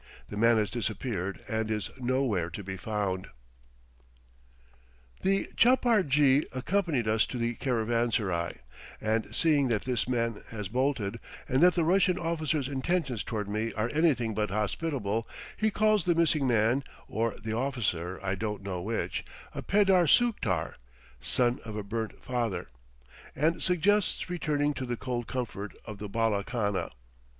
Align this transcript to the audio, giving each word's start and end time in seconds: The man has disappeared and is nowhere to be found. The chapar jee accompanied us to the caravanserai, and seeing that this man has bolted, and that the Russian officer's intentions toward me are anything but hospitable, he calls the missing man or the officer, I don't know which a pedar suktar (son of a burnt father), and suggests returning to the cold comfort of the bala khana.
The 0.29 0.35
man 0.35 0.57
has 0.57 0.71
disappeared 0.71 1.41
and 1.47 1.69
is 1.69 1.91
nowhere 1.99 2.49
to 2.49 2.63
be 2.63 2.75
found. 2.75 3.27
The 5.21 5.47
chapar 5.55 6.01
jee 6.01 6.47
accompanied 6.51 7.07
us 7.07 7.27
to 7.27 7.37
the 7.37 7.53
caravanserai, 7.53 8.61
and 8.99 9.35
seeing 9.35 9.67
that 9.67 9.83
this 9.83 10.09
man 10.09 10.41
has 10.49 10.69
bolted, 10.69 11.19
and 11.47 11.61
that 11.61 11.75
the 11.75 11.83
Russian 11.83 12.17
officer's 12.17 12.67
intentions 12.67 13.21
toward 13.23 13.47
me 13.47 13.73
are 13.73 13.91
anything 13.93 14.33
but 14.33 14.49
hospitable, 14.49 15.27
he 15.55 15.69
calls 15.69 16.03
the 16.05 16.15
missing 16.15 16.47
man 16.47 16.83
or 17.07 17.35
the 17.39 17.53
officer, 17.53 18.19
I 18.23 18.33
don't 18.33 18.63
know 18.63 18.81
which 18.81 19.23
a 19.53 19.61
pedar 19.61 20.07
suktar 20.07 20.77
(son 21.19 21.59
of 21.63 21.75
a 21.75 21.83
burnt 21.83 22.23
father), 22.23 22.69
and 23.35 23.61
suggests 23.61 24.31
returning 24.31 24.73
to 24.73 24.87
the 24.87 24.97
cold 24.97 25.27
comfort 25.27 25.75
of 25.85 25.99
the 25.99 26.09
bala 26.09 26.43
khana. 26.43 26.89